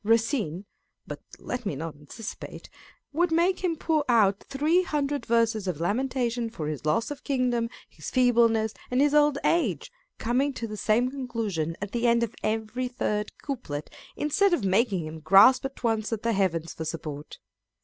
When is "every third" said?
12.41-13.37